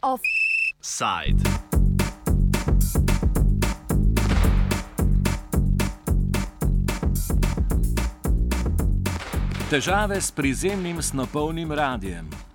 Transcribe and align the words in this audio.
Offside. 0.00 1.44
Težave 9.70 10.20
s 10.20 10.30
prizemnim 10.32 11.02
snopolnim 11.02 11.72
radijem. 11.72 12.49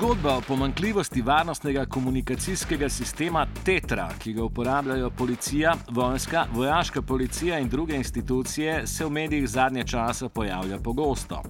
Zgodba 0.00 0.36
o 0.36 0.40
pomankljivosti 0.40 1.22
varnostnega 1.22 1.86
komunikacijskega 1.86 2.88
sistema 2.88 3.46
Tetra, 3.64 4.08
ki 4.18 4.32
ga 4.32 4.44
uporabljajo 4.44 5.10
policija, 5.10 5.74
vojska, 5.90 6.46
vojaška 6.54 7.02
policija 7.02 7.58
in 7.58 7.68
druge 7.68 7.96
institucije, 7.96 8.86
se 8.86 9.04
v 9.04 9.10
medijih 9.10 9.48
zadnje 9.48 9.84
čase 9.84 10.28
pojavlja 10.28 10.78
pogosto. 10.78 11.42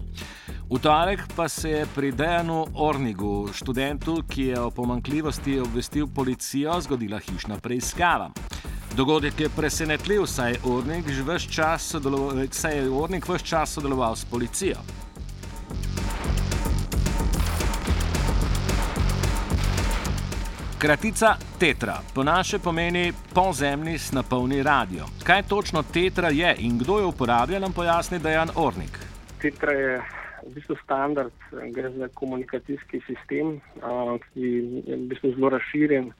V 0.70 0.78
torek 0.82 1.20
pa 1.36 1.48
se 1.48 1.70
je 1.70 1.86
pri 1.94 2.12
Dejanu 2.12 2.66
Ornigu, 2.74 3.48
študentu, 3.52 4.22
ki 4.28 4.42
je 4.42 4.60
o 4.60 4.70
pomankljivosti 4.70 5.60
obvestil 5.60 6.08
policijo, 6.14 6.80
zgodila 6.80 7.18
hišna 7.18 7.58
preiskava. 7.58 8.30
Dogodek 8.96 9.40
je 9.40 9.48
presenetljiv, 9.48 10.26
saj 10.26 10.52
je 10.52 10.58
Ornik 10.64 11.06
vse 11.06 11.52
čas, 11.52 11.94
čas 13.44 13.72
sodeloval 13.74 14.16
s 14.16 14.24
policijo. 14.24 14.99
Kratica 20.80 21.36
Tetra, 21.58 22.00
po 22.14 22.24
naše 22.24 22.58
pomeni 22.58 23.12
pozemni 23.34 23.98
snapolni 23.98 24.62
radio. 24.62 25.04
Kaj 25.24 25.42
točno 25.42 25.82
Tetra 25.82 26.28
je 26.28 26.54
in 26.58 26.78
kdo 26.78 26.98
jo 26.98 27.08
uporablja, 27.08 27.58
nam 27.58 27.72
pojasni 27.72 28.18
Dejan 28.18 28.48
Ornik. 28.56 28.96
Tetra 29.42 29.72
je 29.72 29.98
v 30.46 30.54
bistvu 30.54 30.76
standard, 30.84 31.32
gre 31.74 31.90
za 31.90 32.08
komunikacijski 32.14 33.00
sistem, 33.06 33.60
ki 34.32 34.40
je 34.86 34.96
v 34.96 35.04
bistvu 35.12 35.34
zelo 35.36 35.48
razširjen. 35.48 36.12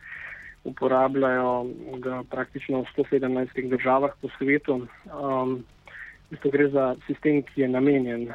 Uporabljajo 0.65 1.67
ga 2.05 2.23
praktično 2.31 2.83
v 2.85 2.93
117 2.97 3.69
državah 3.71 4.13
po 4.21 4.29
svetu. 4.37 4.87
V 5.09 6.37
bistvu 6.37 6.51
gre 6.51 6.69
za 6.69 6.95
sistem, 7.07 7.41
ki 7.43 7.65
je 7.65 7.69
namenjen 7.69 8.29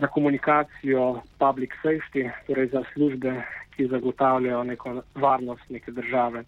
za 0.00 0.06
komunikacijo 0.06 1.22
public 1.38 1.70
safety, 1.82 2.30
torej 2.46 2.68
za 2.72 2.82
službe, 2.92 3.42
ki 3.76 3.86
zagotavljajo 3.86 4.64
neko 4.64 5.02
varnost 5.14 5.70
neke 5.70 5.90
države. 5.90 6.44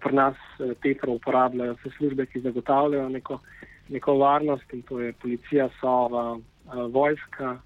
Pri 0.00 0.14
nas 0.14 0.36
e, 0.58 0.74
tetro 0.82 1.12
uporabljajo 1.12 1.74
vse 1.78 1.90
službe, 1.96 2.26
ki 2.26 2.40
zagotavljajo 2.40 3.08
neko, 3.08 3.38
neko 3.88 4.14
varnost 4.18 4.72
in 4.72 4.82
to 4.82 5.00
je 5.00 5.12
policija, 5.12 5.68
sova, 5.80 6.38
vojska, 6.92 7.58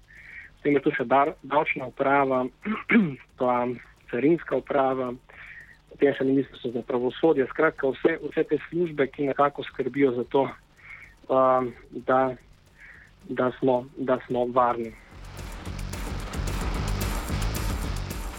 potem 0.65 0.79
je 0.79 0.81
tu 0.81 0.91
še 0.97 1.05
dar, 1.05 1.33
davčna 1.43 1.85
uprava, 1.85 2.45
pa 3.39 3.67
carinska 4.09 4.57
uprava, 4.57 5.11
potem 5.91 6.15
še 6.17 6.25
ministrstvo 6.25 6.71
za 6.73 6.81
pravosodje. 6.87 7.45
Skratka, 7.51 7.91
vse, 7.93 8.17
vse 8.23 8.43
te 8.49 8.57
službe, 8.69 9.07
ki 9.13 9.29
nekako 9.29 9.63
skrbijo 9.69 10.15
za 10.17 10.25
to, 10.33 10.47
da, 11.29 12.19
da, 13.29 13.51
smo, 13.59 13.85
da 13.97 14.19
smo 14.27 14.45
varni. 14.45 14.91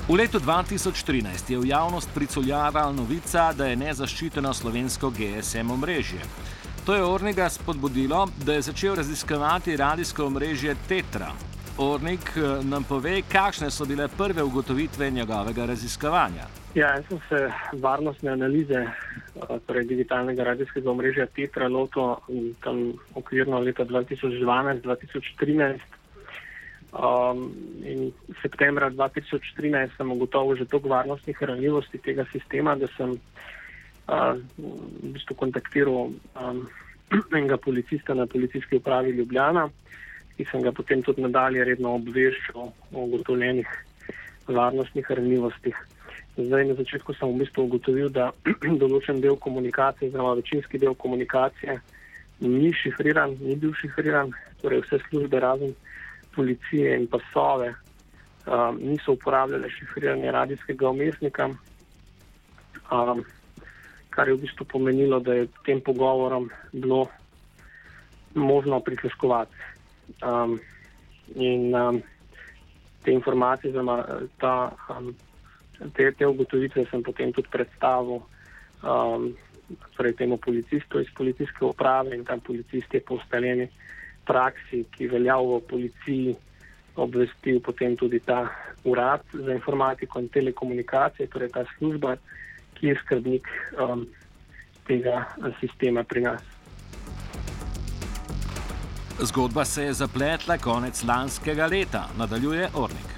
V 0.09 0.15
letu 0.15 0.39
2013 0.39 1.51
je 1.51 1.59
v 1.59 1.67
javnost 1.67 2.11
priculjala 2.15 2.93
novica, 2.93 3.53
da 3.53 3.67
je 3.67 3.77
nezaščiteno 3.77 4.55
slovensko 4.55 5.11
GSM 5.11 5.71
omrežje. 5.71 6.21
To 6.87 6.95
je 6.95 7.03
Ornega 7.03 7.49
spodbudilo, 7.51 8.29
da 8.47 8.55
je 8.55 8.63
začel 8.63 8.95
raziskovati 8.95 9.77
radijsko 9.77 10.27
omrežje 10.27 10.77
Tetra. 10.89 11.33
Ornik 11.79 12.37
eh, 12.37 12.63
nam 12.63 12.85
pove, 12.85 13.23
kakšne 13.29 13.71
so 13.71 13.85
bile 13.85 14.09
prve 14.09 14.43
ugotovitve 14.43 15.11
njegovega 15.11 15.67
raziskovanja. 15.67 16.47
Ja, 16.77 16.91
jaz 16.93 17.07
sem 17.09 17.21
se 17.29 17.39
varnostne 17.81 18.35
analize 18.35 18.81
eh, 18.85 18.91
torej 19.65 19.87
digitalnega 19.89 20.45
radijskega 20.45 20.91
omrežja 20.93 21.25
Tetra 21.33 21.71
lotil 21.73 22.21
tam 22.61 22.93
okvirno 23.17 23.61
leta 23.65 23.87
2012-2013. 23.89 25.81
Um, 26.97 27.49
in 27.81 28.13
septembra 28.43 28.91
2013 28.91 29.97
sem 29.97 30.13
ugotovil 30.13 30.57
že 30.61 30.69
toliko 30.69 30.93
varnostnih 30.93 31.43
ranljivosti 31.43 31.99
tega 31.99 32.25
sistema, 32.33 32.77
da 32.77 32.87
sem 32.93 33.17
uh, 33.17 34.37
v 34.61 35.17
bistvu 35.17 35.35
kontaktiral 35.35 36.13
um, 36.13 36.63
enega 37.33 37.57
policista 37.57 38.15
na 38.15 38.27
policijski 38.27 38.77
upravi 38.77 39.17
Ljubljana, 39.17 39.69
ki 40.37 40.45
sem 40.53 40.61
ga 40.61 40.77
potem 40.77 41.03
tudi 41.03 41.25
nadalje 41.25 41.65
redno 41.65 41.97
obveščal 41.97 42.69
o 42.69 42.71
ugotovljenih 43.09 43.69
varnostnih 44.49 45.11
ranljivostih. 45.11 45.96
Zdaj 46.37 46.65
na 46.69 46.75
začetku 46.77 47.17
sem 47.17 47.33
v 47.33 47.41
bistvu 47.41 47.65
ugotovil, 47.65 48.09
da 48.13 48.29
določen 48.83 49.21
del 49.25 49.39
komunikacije, 49.41 50.13
oziroma 50.13 50.37
večinski 50.37 50.79
del 50.79 50.95
komunikacije, 50.95 51.81
ni 52.45 52.73
šifriran, 52.77 53.39
ni 53.41 53.57
bil 53.57 53.73
šifriran, 53.81 54.35
torej 54.61 54.85
vse 54.85 55.01
službe 55.09 55.41
razen 55.41 55.73
policije 56.37 56.93
in 57.01 57.07
pasove 57.09 57.73
um, 58.47 58.79
niso 58.83 59.13
uporabljale 59.13 59.71
šifriranja 59.71 60.31
radijskega 60.31 60.89
omestnika, 60.89 61.49
um, 62.93 63.25
kar 64.11 64.29
je 64.29 64.35
v 64.35 64.43
bistvu 64.45 64.65
pomenilo, 64.65 65.21
da 65.21 65.35
je 65.35 65.49
tem 65.65 65.81
pogovorom 65.81 66.51
bilo 66.73 67.07
možno 68.35 68.81
prisluškovati. 68.81 69.57
Um, 70.21 70.61
in 71.35 71.75
um, 71.75 72.03
te 73.05 73.13
informacije, 73.13 73.71
oziroma 73.71 74.05
ta, 74.39 74.77
um, 74.93 75.15
te, 75.95 76.13
te 76.13 76.27
ugotovitve 76.27 76.87
sem 76.91 77.03
potem 77.03 77.33
tudi 77.33 77.49
predstavil 77.53 78.23
um, 78.83 79.31
torej 79.97 80.15
temu 80.17 80.37
policistu 80.37 81.01
iz 81.01 81.11
policijske 81.17 81.65
uprave 81.65 82.17
in 82.17 82.25
tam 82.25 82.41
policist 82.41 82.95
je 82.95 83.01
po 83.01 83.15
ustaljeni 83.15 83.69
praksi, 84.27 84.85
ki 84.91 85.09
velja 85.09 85.37
v 85.39 85.61
policiji, 85.69 86.35
obvestil 86.97 87.61
potem 87.61 87.97
tudi 87.97 88.21
ta 88.21 88.49
urad 88.85 89.23
za 89.33 89.53
informatiko 89.53 90.21
in 90.21 90.29
telekomunikacije, 90.29 91.29
torej 91.31 91.51
ta 91.55 91.65
služba, 91.77 92.17
ki 92.75 92.87
je 92.87 92.99
skrbnik 93.05 93.49
um, 93.79 94.07
tega 94.87 95.25
sistema 95.61 96.05
pri 96.05 96.21
nas. 96.21 96.43
Zgodba 99.21 99.65
se 99.65 99.83
je 99.83 99.93
zapletla 99.93 100.59
konec 100.59 101.05
lanskega 101.05 101.67
leta, 101.67 102.09
nadaljuje 102.19 102.69
Ornik. 102.75 103.16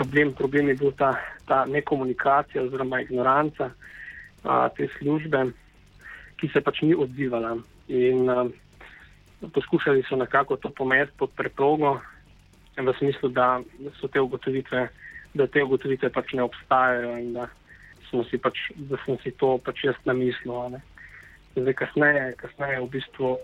Problem, 0.00 0.32
problem 0.32 0.72
je 0.72 0.78
bil 0.80 0.94
ta, 0.96 1.12
ta 1.44 1.66
nekomunikacija 1.68 2.62
oziroma 2.64 3.02
ignoranca 3.04 3.68
a, 4.48 4.68
te 4.72 4.88
službe, 4.96 5.42
ki 6.40 6.48
se 6.54 6.62
pač 6.64 6.80
ni 6.88 6.96
odzivala. 6.96 7.58
In, 7.92 8.24
a, 8.32 8.46
poskušali 9.52 10.06
so 10.08 10.16
nekako 10.16 10.56
to 10.56 10.72
pomesti 10.72 11.12
pod 11.20 11.36
preprogo, 11.36 11.98
v 12.80 12.94
smislu, 12.98 13.28
da 13.28 13.60
so 14.00 14.08
te 14.08 14.20
ugotovitve, 14.20 14.88
da 15.34 15.46
te 15.46 15.62
ugotovitve 15.64 16.08
pač 16.08 16.32
ne 16.32 16.42
obstajajo 16.48 17.18
in 17.18 17.32
da, 17.36 17.48
si 18.30 18.38
pač, 18.38 18.70
da 18.88 18.96
sem 19.04 19.18
si 19.22 19.36
to 19.36 19.58
pač 19.64 19.84
jaz 19.84 20.00
namislil. 20.08 20.80
Zdaj, 21.56 21.74
kasneje, 21.74 22.24
kasneje 22.40 22.80
v 22.80 22.88
bistvu 22.94 23.36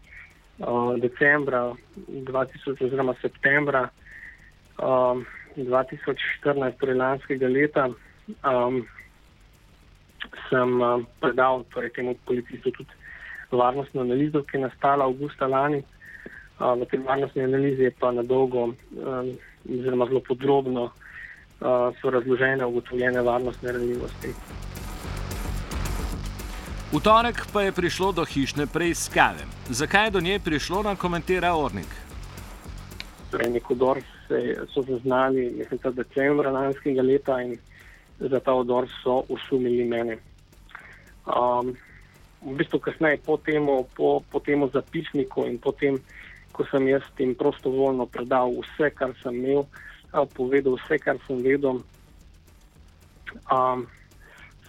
decembra 1.04 1.72
2000 1.98 2.86
oziroma 2.86 3.16
septembra 3.22 3.88
um, 4.78 5.24
2014, 5.56 6.78
torej 6.80 6.96
lanskega 6.96 7.48
leta, 7.48 7.88
um, 8.48 8.82
sem 10.48 10.80
um, 10.80 11.06
predal 11.20 11.64
torej, 11.74 11.92
temu 11.92 12.16
policistu 12.26 12.70
tudi 12.70 12.90
varnostno 13.52 14.00
analizo, 14.00 14.42
ki 14.42 14.56
je 14.56 14.64
nastala 14.64 15.04
avgusta 15.04 15.46
lani. 15.46 15.82
V 16.58 16.86
tej 16.86 17.00
varnostni 17.04 17.42
analizi 17.42 17.82
je 17.82 17.90
pa 17.90 18.12
na 18.12 18.22
dolgo, 18.22 18.70
oziroma 19.66 20.06
zelo 20.06 20.20
podrobno, 20.20 20.90
so 22.00 22.10
razložene 22.10 22.66
ugotovljene 22.66 23.22
varnostne 23.22 23.72
ranljivosti. 23.72 24.30
V 26.92 27.00
torek 27.00 27.46
pa 27.52 27.62
je 27.62 27.72
prišlo 27.72 28.12
do 28.12 28.24
hišne 28.24 28.66
preiskave. 28.66 29.46
Zakaj 29.68 30.06
je 30.06 30.10
do 30.10 30.20
nje 30.20 30.38
prišlo, 30.44 30.82
nam 30.82 30.96
komentira 30.96 31.54
Ornik. 31.56 31.88
Torej, 33.32 33.48
nek 33.48 33.70
odor 33.72 33.96
so 34.74 34.82
zaznali 34.84 35.46
meseca 35.56 35.90
decembra 35.96 36.50
lanskega 36.52 37.02
leta 37.02 37.38
in 37.40 37.56
za 38.20 38.40
ta 38.40 38.52
odor 38.52 38.84
so 39.02 39.22
usumili 39.28 39.84
mene. 39.88 40.18
Um, 41.24 41.72
v 42.42 42.56
bistvu 42.58 42.78
kasneje 42.78 43.22
po 43.24 43.38
tem 43.38 43.64
po, 43.96 44.20
po 44.20 44.42
zapisniku 44.72 45.46
in 45.46 45.58
potem, 45.58 45.96
ko 46.52 46.66
sem 46.68 46.88
jaz 46.88 47.02
tem 47.16 47.34
prostovoljno 47.34 48.06
predal 48.06 48.52
vse, 48.60 48.90
kar 48.90 49.14
sem 49.22 49.34
imel, 49.34 49.64
povedal 50.34 50.76
vse, 50.76 50.98
kar 50.98 51.16
sem 51.26 51.40
vedel, 51.40 51.80
um, 53.48 53.86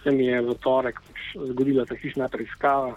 se 0.02 0.10
mi 0.10 0.26
je 0.26 0.40
v 0.40 0.54
torek 0.54 1.00
pač 1.00 1.20
zgodila 1.52 1.84
ta 1.84 1.94
hišna 1.94 2.28
preiskava. 2.28 2.96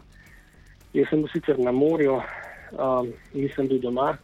Jaz 0.93 1.09
sem 1.09 1.19
bil 1.19 1.31
sicer 1.33 1.59
na 1.59 1.71
morju, 1.71 2.21
um, 2.71 3.11
nisem 3.33 3.67
bil 3.67 3.81
doma. 3.83 4.15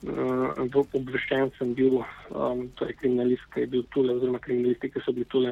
Uh, 0.00 0.56
obveščen 0.96 1.50
sem 1.58 1.74
bil, 1.76 1.98
um, 2.32 2.62
torej 2.78 2.94
kriminalist, 3.02 3.44
ki 3.52 3.66
je 3.66 3.70
bil 3.74 3.82
tule, 3.92 4.14
oziroma 4.16 4.40
kriminalisti, 4.40 4.88
ki 4.88 5.02
so 5.04 5.12
bili 5.12 5.26
tule, 5.28 5.50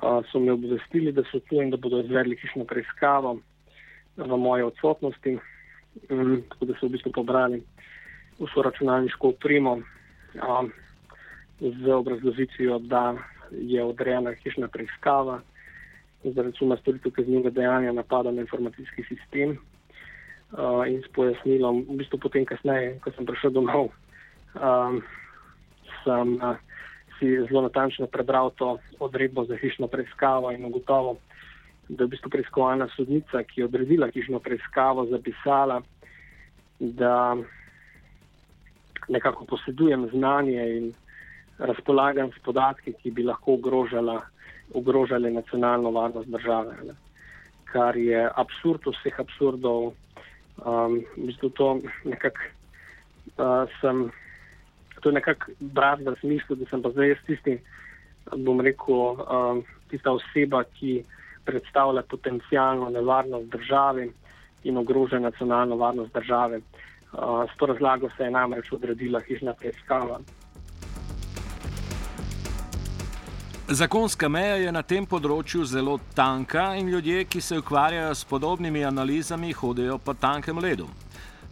uh, 0.00 0.22
so 0.30 0.40
me 0.40 0.54
obvestili, 0.54 1.12
da 1.12 1.26
so 1.28 1.42
tu 1.44 1.60
in 1.60 1.68
da 1.68 1.76
bodo 1.76 2.00
izvedli 2.00 2.38
hišno 2.40 2.64
preiskavo 2.64 3.34
v 4.16 4.38
moje 4.40 4.64
odsotnosti, 4.64 5.36
um, 6.08 6.38
tako 6.54 6.70
da 6.70 6.78
so 6.78 6.88
v 6.88 6.96
bistvu 6.96 7.12
pobrali 7.12 7.60
vso 8.40 8.64
računalniško 8.64 9.34
opremo 9.34 9.76
um, 9.76 10.72
z 11.60 11.92
obrazložitvijo, 11.92 12.78
da 12.88 13.12
je 13.52 13.84
odrejena 13.84 14.32
hišna 14.40 14.68
preiskava 14.72 15.42
zaradi 16.24 16.56
suma 16.56 16.76
storitev 16.80 17.12
kaznjega 17.12 17.50
dejanja 17.50 17.92
napada 17.92 18.30
na 18.32 18.40
informacijski 18.40 19.04
sistem 19.08 19.58
uh, 20.56 20.82
in 20.88 21.02
s 21.02 21.08
pojasnilom, 21.14 21.84
v 21.88 22.00
bistvu 22.02 22.18
potem 22.18 22.44
kasneje, 22.44 22.98
ko 23.04 23.12
sem 23.14 23.26
prišel 23.26 23.54
domov, 23.54 23.90
um, 24.56 25.00
sem 26.04 26.28
uh, 26.40 26.56
si 27.20 27.36
zelo 27.46 27.68
natančno 27.68 28.06
prebral 28.06 28.50
to 28.56 28.78
odredbo 28.98 29.44
za 29.44 29.56
hišno 29.56 29.86
preiskavo 29.92 30.50
in 30.52 30.64
ugotovil, 30.64 31.20
da 31.88 32.04
je 32.04 32.06
v 32.06 32.12
bistvu 32.14 32.30
preiskovalna 32.30 32.88
sodnica, 32.96 33.42
ki 33.42 33.60
je 33.60 33.68
odredila 33.68 34.08
hišno 34.14 34.38
preiskavo, 34.40 35.06
zapisala, 35.10 35.82
da 36.80 37.36
nekako 39.08 39.44
posedujem 39.44 40.08
znanje 40.12 40.64
in 40.76 40.92
razpolagam 41.58 42.30
s 42.32 42.38
podatki, 42.44 42.94
ki 43.02 43.10
bi 43.10 43.22
lahko 43.22 43.58
ogrožala, 43.58 44.20
ogrožali 44.74 45.32
nacionalno 45.32 45.90
varnost 45.90 46.28
države. 46.28 46.76
Ne. 46.86 46.94
Kar 47.64 47.96
je 47.96 48.30
absurd 48.34 48.86
vseh 48.86 49.20
absurdov. 49.20 49.92
Um, 50.66 51.04
mislim, 51.16 51.50
to 51.50 51.80
nekako 52.04 52.38
uh, 53.38 53.68
sem, 53.80 54.10
to 55.00 55.08
je 55.08 55.12
nekako 55.12 55.52
brat 55.60 56.00
v 56.00 56.16
smislu, 56.20 56.56
da 56.56 56.66
sem 56.70 56.82
pa 56.82 56.90
zdaj 56.90 57.08
jaz 57.08 57.22
tisti, 57.26 57.56
bom 58.36 58.60
rekel, 58.60 59.16
um, 59.24 59.62
tista 59.90 60.12
oseba, 60.12 60.64
ki 60.64 61.00
predstavlja 61.44 62.02
potencijalno 62.02 62.90
nevarnost 62.90 63.48
države 63.50 64.08
in 64.64 64.76
ogroža 64.76 65.18
nacionalno 65.18 65.76
varnost 65.76 66.12
države. 66.14 66.60
Uh, 67.12 67.44
s 67.48 67.56
to 67.58 67.66
razlago 67.66 68.10
se 68.16 68.24
je 68.24 68.30
namreč 68.30 68.72
odredila 68.72 69.20
hišna 69.20 69.54
preiskava. 69.54 70.20
Zakonska 73.72 74.28
meja 74.28 74.56
je 74.58 74.70
na 74.74 74.80
tem 74.82 75.04
področju 75.06 75.62
zelo 75.62 75.92
tanka 76.18 76.72
in 76.74 76.88
ljudje, 76.90 77.20
ki 77.30 77.38
se 77.38 77.58
ukvarjajo 77.60 78.16
s 78.18 78.26
podobnimi 78.26 78.82
analizami, 78.82 79.52
hodijo 79.54 79.94
po 80.02 80.10
tankem 80.18 80.58
ledu. 80.58 80.88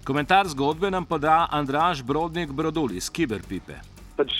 Komentar 0.02 0.50
zgodbe 0.50 0.90
nam 0.90 1.06
poda 1.06 1.46
Andraš 1.46 2.02
Brodnik 2.02 2.50
Brodul 2.50 2.96
iz 2.98 3.06
Kiberpipe. 3.06 3.78
Pač, 4.18 4.34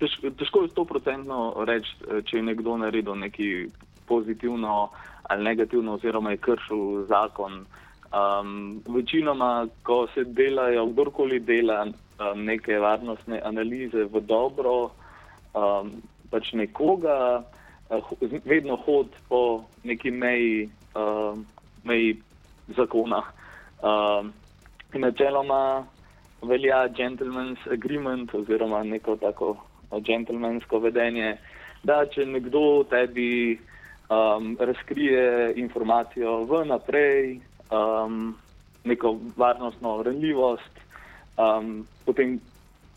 težko 0.00 0.64
je 0.64 0.72
sto 0.72 0.86
procentno 0.88 1.52
reči, 1.68 1.92
če 2.24 2.40
je 2.40 2.48
nekdo 2.48 2.80
naredil 2.80 3.20
nekaj 3.20 3.68
pozitivno 4.08 4.88
ali 5.28 5.50
negativno, 5.52 6.00
oziroma 6.00 6.32
je 6.32 6.44
kršil 6.48 7.06
zakon. 7.12 7.66
Um, 8.08 8.80
večinoma, 8.88 9.66
ko 9.84 10.06
se 10.14 10.24
delajo, 10.24 10.88
kdorkoli 10.94 11.44
dela 11.44 11.82
um, 11.84 12.46
neke 12.48 12.80
varnostne 12.80 13.44
analize 13.44 14.08
v 14.08 14.24
dobro, 14.24 14.78
um, 15.52 15.98
pač 16.30 16.52
nekoga, 16.52 17.42
uh, 17.90 18.12
vedno 18.44 18.76
hod 18.76 19.14
po 19.28 19.64
neki 19.84 20.10
meji, 20.10 20.68
uh, 20.94 21.38
meji 21.84 22.16
zakona. 22.76 23.22
Uh, 23.82 24.26
načeloma 24.94 25.86
velja 26.42 26.88
gentleman's 26.88 27.58
agreement 27.72 28.34
oziroma 28.34 28.82
neko 28.82 29.16
tako 29.16 29.56
gentlemansko 30.04 30.78
vedenje, 30.78 31.36
da 31.82 32.04
če 32.06 32.26
nekdo 32.26 32.84
tebi 32.90 33.58
um, 34.10 34.56
razkrije 34.60 35.52
informacijo 35.56 36.42
vnaprej, 36.50 37.40
um, 37.70 38.36
neko 38.84 39.16
varnostno 39.36 40.02
ranljivost, 40.02 40.80
um, 41.36 41.86
potem 42.04 42.38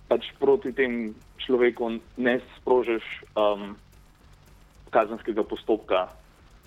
pač 0.08 0.32
proti 0.40 0.74
tem 0.76 1.14
človeku 1.46 2.00
ne 2.18 2.40
sprožiš 2.58 3.04
um, 3.36 3.76
kazenskega 4.90 5.44
postopka 5.44 6.08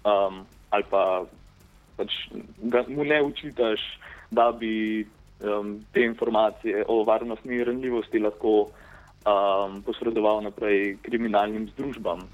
um, 0.04 0.44
ali 0.70 0.84
pa 0.90 1.24
pač 1.96 2.10
mu 2.88 3.04
ne 3.04 3.22
učitaš, 3.22 3.80
da 4.30 4.52
bi 4.52 5.06
um, 5.40 5.78
te 5.92 6.02
informacije 6.02 6.84
o 6.88 7.04
varnostni 7.04 7.64
ranljivosti 7.64 8.18
lahko 8.18 8.54
um, 8.66 9.82
posredoval 9.86 10.42
naprej 10.42 10.96
kriminalnim 11.02 11.68
združbam. 11.74 12.26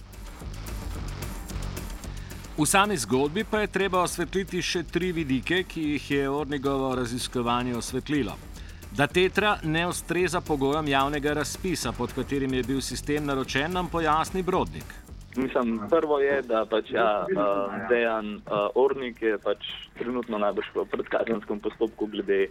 V 2.56 2.66
sami 2.66 2.96
zgodbi 2.96 3.44
pa 3.44 3.60
je 3.60 3.72
treba 3.72 4.02
osvetliti 4.04 4.60
še 4.62 4.82
tri 4.84 5.12
vidike, 5.16 5.64
ki 5.64 5.96
jih 5.96 6.10
je 6.10 6.30
Ornigovo 6.30 6.94
raziskovanje 6.96 7.76
osvetlilo 7.76 8.49
da 8.96 9.06
tetra 9.06 9.56
ne 9.62 9.86
ustreza 9.86 10.40
pogojem 10.40 10.88
javnega 10.88 11.32
razpisa, 11.32 11.92
pod 11.92 12.12
katerim 12.14 12.54
je 12.54 12.62
bil 12.62 12.80
sistem 12.80 13.26
naročen, 13.26 13.72
nam 13.72 13.88
pojasni 13.88 14.42
Brodnik. 14.42 14.94
Mislim, 15.36 15.80
prvo 15.90 16.18
je, 16.18 16.42
da 16.42 16.64
pač 16.66 16.90
ja, 16.90 17.26
uh, 17.30 17.74
dejan 17.88 18.34
uh, 18.34 18.66
Ornik 18.74 19.22
je 19.22 19.38
pač 19.38 19.68
trenutno 19.98 20.38
najbrž 20.42 20.72
v 20.74 20.84
predkazenskem 20.90 21.60
postopku 21.62 22.10
glede 22.10 22.48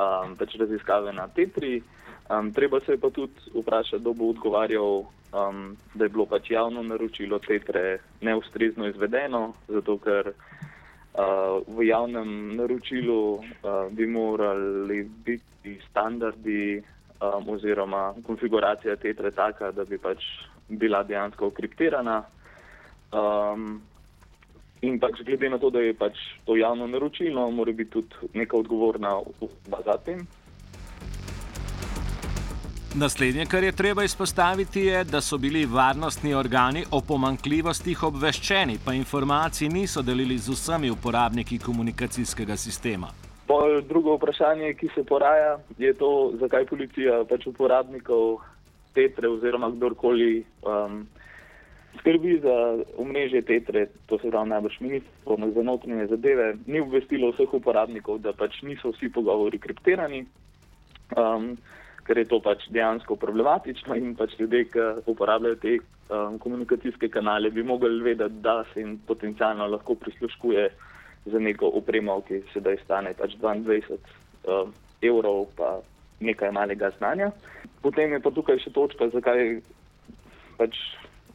um, 0.00 0.32
pač 0.40 0.56
raziskave 0.56 1.12
na 1.12 1.28
tetri. 1.28 1.82
Um, 2.32 2.52
treba 2.56 2.80
se 2.80 2.96
je 2.96 3.00
pa 3.00 3.10
tudi 3.10 3.36
vprašati, 3.52 4.00
kdo 4.00 4.14
bo 4.16 4.30
odgovarjal, 4.32 5.04
um, 5.04 5.76
da 5.94 6.08
je 6.08 6.14
bilo 6.16 6.26
pač 6.26 6.50
javno 6.50 6.82
naročilo 6.82 7.38
tetre 7.38 7.98
neustrezno 8.24 8.88
izvedeno, 8.88 9.52
zato 9.68 9.98
ker 10.00 10.32
uh, 11.16 11.64
v 11.66 11.88
javnem 11.88 12.56
naročilu 12.56 13.20
uh, 13.32 13.40
bi 13.90 14.06
morali 14.06 15.02
biti 15.24 15.56
ti 15.66 15.80
standardi 15.90 16.82
um, 17.20 17.48
oziroma 17.48 18.14
konfiguracija 18.26 18.96
tetre 18.96 19.30
taka, 19.30 19.72
da 19.72 19.84
bi 19.84 19.98
pač 19.98 20.22
bila 20.68 21.02
dejansko 21.02 21.50
kriptirana. 21.50 22.20
Um, 23.10 23.80
in 24.86 25.00
pač 25.02 25.24
glede 25.26 25.50
na 25.50 25.58
to, 25.58 25.70
da 25.74 25.82
je 25.82 25.94
pač 25.98 26.20
to 26.46 26.56
javno 26.56 26.86
naročilo, 26.86 27.50
mora 27.50 27.72
biti 27.72 27.90
tudi 27.98 28.30
neka 28.38 28.56
odgovorna 28.62 29.16
oseba 29.18 29.82
za 29.88 29.98
tem. 30.06 30.22
Naslednje, 32.98 33.44
kar 33.46 33.64
je 33.64 33.72
treba 33.72 34.04
izpostaviti, 34.04 34.80
je, 34.80 35.04
da 35.04 35.20
so 35.20 35.38
bili 35.38 35.66
varnostni 35.66 36.34
organi 36.34 36.84
o 36.90 37.00
pomankljivostih 37.08 38.02
obveščeni, 38.02 38.78
pa 38.84 38.94
informacij 38.96 39.68
niso 39.68 40.02
delili 40.02 40.38
z 40.38 40.54
vsemi 40.54 40.90
uporabniki 40.90 41.58
komunikacijskega 41.58 42.56
sistema. 42.56 43.10
Pol 43.46 43.82
drugo 43.88 44.16
vprašanje, 44.16 44.72
ki 44.80 44.88
se 44.94 45.04
poraja, 45.04 45.58
je 45.78 45.92
to, 46.00 46.32
zakaj 46.40 46.64
policija 46.72 47.20
pač 47.28 47.46
uporabnikov 47.52 48.40
tetre 48.96 49.28
oziroma 49.28 49.70
kdorkoli 49.76 50.40
um, 50.64 51.04
skrbi 52.00 52.40
za 52.48 52.58
omrežje 52.96 53.42
tetre, 53.42 53.86
to 54.06 54.18
se 54.18 54.32
pravi 54.32 54.54
najbrž 54.56 54.80
ministrstvo 54.80 55.52
za 55.54 55.62
notranje 55.62 56.06
zadeve, 56.16 56.54
ni 56.66 56.80
obvestilo 56.80 57.34
vseh 57.36 57.54
uporabnikov, 57.60 58.24
da 58.24 58.32
pač 58.32 58.62
niso 58.62 58.96
vsi 58.96 59.12
pogovori 59.12 59.60
kriptirani, 59.60 60.24
um, 61.12 61.58
ker 62.06 62.18
je 62.18 62.28
to 62.30 62.38
pač 62.40 62.68
dejansko 62.70 63.16
problematično 63.18 63.96
in 63.98 64.14
pač 64.18 64.36
ljudje, 64.38 64.64
ki 64.70 64.86
uporabljajo 65.10 65.58
te 65.62 65.76
um, 65.78 66.38
komunikacijske 66.38 67.10
kanale, 67.10 67.50
bi 67.50 67.66
mogli 67.66 68.02
vedeti, 68.02 68.42
da 68.42 68.62
se 68.72 68.80
jim 68.80 68.96
potencialno 69.06 69.66
lahko 69.66 69.94
prisluškuje 69.94 70.68
za 71.26 71.38
neko 71.42 71.72
opremo, 71.80 72.20
ki 72.28 72.44
sedaj 72.52 72.78
stane 72.84 73.14
pač 73.18 73.34
22 73.42 73.80
uh, 73.90 73.98
eh, 74.46 75.08
evrov, 75.10 75.48
pa 75.58 75.80
nekaj 76.20 76.52
malega 76.54 76.92
znanja. 76.98 77.32
Potem 77.82 78.14
je 78.14 78.22
pa 78.22 78.30
tukaj 78.30 78.62
še 78.62 78.72
točka, 78.72 79.10
zakaj 79.12 79.58
pač 80.56 80.78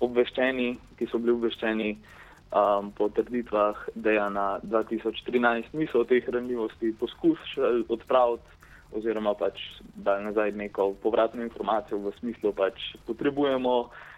obveščeni, 0.02 0.74
ki 0.98 1.08
so 1.12 1.20
bili 1.22 1.36
obveščeni 1.36 1.92
um, 1.94 2.90
po 2.98 3.12
trditvah, 3.14 3.84
da 3.96 4.16
je 4.16 4.30
na 4.34 4.48
2013 4.64 5.76
niso 5.78 6.04
teh 6.10 6.26
ranljivosti 6.30 6.96
poskušali 7.00 7.86
odpraviti. 7.90 8.61
Oziroma, 8.92 9.34
pač 9.40 9.60
dali 9.96 10.26
nazaj 10.26 10.52
neko 10.52 10.94
povratno 11.04 11.44
informacijo 11.44 12.02
v 12.04 12.12
smislu, 12.20 12.52
da 12.52 12.66
pač 12.66 12.82
potrebujemo 13.08 13.76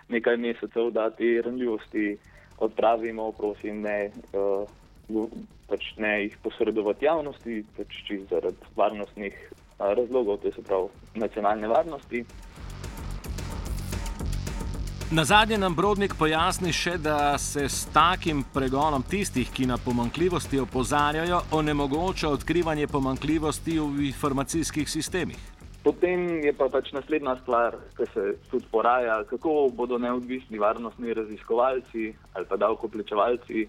nekaj 0.09 0.37
mesecev, 0.37 0.89
da 0.91 1.09
te 1.13 1.41
ranljivosti 1.45 2.17
odpravimo, 2.57 3.31
prosim, 3.37 3.81
ne 3.85 4.11
uh, 4.33 4.65
pač 5.69 5.89
ne 5.97 6.13
jih 6.23 6.37
posredovati 6.43 7.05
javnosti, 7.05 7.63
pač 7.77 7.99
čisto 8.07 8.35
zaradi 8.35 8.73
varnostnih 8.75 9.37
razlogov, 9.79 10.41
to 10.41 10.47
je 10.47 10.57
se 10.57 10.63
pravi 10.63 10.89
nacionalne 11.15 11.67
varnosti. 11.67 12.23
Na 15.13 15.23
zadnje 15.23 15.57
nam 15.57 15.75
Brodnik 15.75 16.15
pojasni 16.17 16.71
še, 16.73 16.95
da 16.97 17.37
se 17.37 17.67
s 17.69 17.83
takim 17.93 18.39
pregonom 18.53 19.03
tistih, 19.05 19.45
ki 19.53 19.67
na 19.69 19.75
pomankljivosti 19.77 20.57
opozarjajo, 20.57 21.43
onemogoča 21.53 22.31
odkrivanje 22.33 22.87
pomankljivosti 22.89 23.75
v 23.77 24.07
informacijskih 24.07 24.89
sistemih. 24.89 25.37
Potem 25.85 26.41
je 26.41 26.53
pa 26.57 26.65
pač 26.73 26.89
naslednja 26.97 27.35
stvar, 27.43 27.77
ki 27.93 28.07
se 28.13 28.23
tudi 28.49 28.65
poraja, 28.71 29.19
kako 29.29 29.67
bodo 29.77 29.99
neodvisni 30.01 30.57
varnostni 30.57 31.13
raziskovalci 31.13 32.07
ali 32.33 32.49
pa 32.49 32.57
davkoplačevalci 32.57 33.67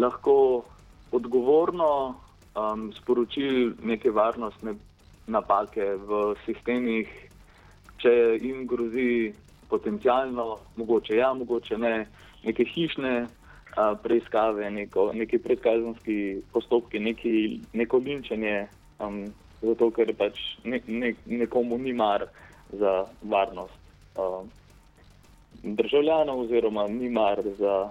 lahko 0.00 0.64
odgovorno 1.12 1.90
um, 2.08 2.88
sporočili 2.96 3.74
neke 3.84 4.08
varnostne 4.16 4.78
napake 5.28 5.92
v 6.08 6.24
sistemih, 6.48 7.12
če 8.00 8.16
jim 8.40 8.64
grozi 8.64 9.34
potencialno, 9.70 10.58
mogoče 10.76 11.16
ja, 11.16 11.34
mogoče 11.34 11.78
ne, 11.78 12.06
neke 12.44 12.64
hišne 12.64 13.26
a, 13.76 13.94
preiskave, 14.02 14.70
neko, 14.70 15.10
neki 15.14 15.38
predkazanski 15.38 16.42
postopki, 16.52 16.98
neki, 16.98 17.60
neko 17.72 17.98
linčenje, 17.98 18.66
um, 18.98 19.22
zato 19.62 19.90
ker 19.90 20.14
pač 20.18 20.40
ne, 20.64 20.80
ne, 20.86 21.14
nekomu 21.26 21.78
ni 21.78 21.92
mar 21.92 22.26
za 22.72 23.04
varnost 23.22 23.78
a, 24.16 24.42
državljanov, 25.62 26.40
oziroma 26.40 26.88
ni 26.88 27.10
mar 27.10 27.42
za, 27.58 27.88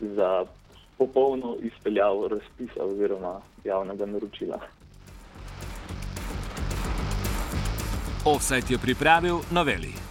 za 0.00 0.44
popolno 0.98 1.56
izpeljavo 1.62 2.28
razpisa 2.28 2.84
oziroma 2.84 3.40
javnega 3.64 4.06
naročila. 4.06 4.60
Offset 8.24 8.70
je 8.70 8.78
pripravil 8.78 9.36
noveli. 9.50 10.03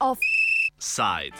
Offside. 0.00 1.32